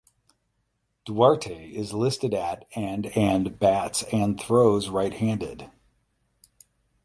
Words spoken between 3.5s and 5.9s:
bats and throws right handed.